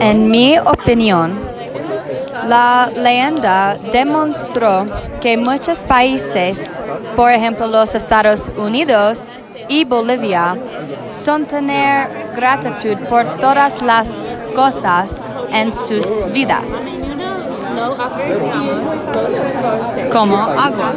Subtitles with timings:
[0.00, 1.38] En mi opinión,
[2.46, 4.86] la leyenda demostró
[5.20, 6.78] que muchos países,
[7.16, 10.56] por ejemplo los Estados Unidos y Bolivia,
[11.10, 17.02] son tener gratitud por todas las cosas en sus vidas
[20.12, 20.92] como agua.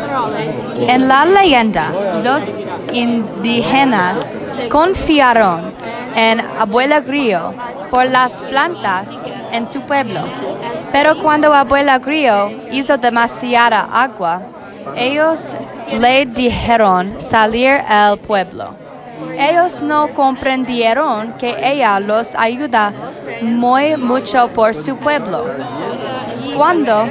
[0.80, 1.92] En la leyenda,
[2.24, 2.58] los
[2.92, 5.74] indígenas confiaron
[6.16, 7.54] en Abuela Grillo
[7.92, 9.10] por las plantas
[9.52, 10.22] en su pueblo.
[10.92, 14.42] Pero cuando Abuela Grillo hizo demasiada agua,
[14.96, 15.56] ellos
[15.92, 18.74] le dijeron salir al pueblo.
[19.38, 22.94] Ellos no comprendieron que ella los ayuda
[23.42, 25.46] muy mucho por su pueblo.
[26.56, 27.06] Cuando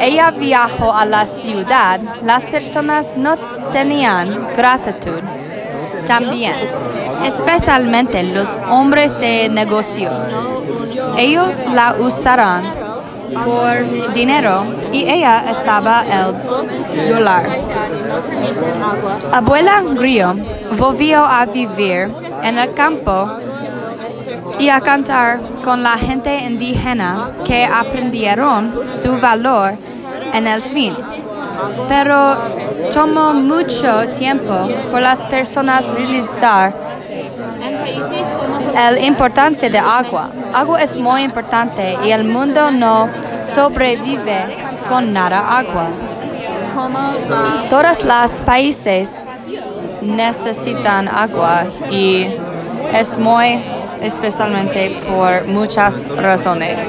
[0.00, 3.38] ella viajó a la ciudad, las personas no
[3.72, 5.20] tenían gratitud.
[6.06, 6.56] También,
[7.24, 10.48] especialmente los hombres de negocios.
[11.16, 12.82] Ellos la usaron
[13.44, 17.48] por dinero y ella estaba el dólar.
[19.32, 20.34] Abuela Grillo
[20.76, 23.28] volvió a vivir en el campo
[24.58, 29.74] y a cantar con la gente indígena que aprendieron su valor
[30.32, 30.94] en el fin.
[31.88, 32.36] Pero
[32.92, 36.91] tomó mucho tiempo por las personas realizar
[38.74, 40.30] la importancia de agua.
[40.52, 43.08] Agua es muy importante y el mundo no
[43.44, 44.56] sobrevive
[44.88, 45.88] con nada agua.
[47.68, 49.24] Todos los países
[50.00, 52.26] necesitan agua y
[52.92, 53.60] es muy
[54.00, 56.80] especialmente por muchas razones.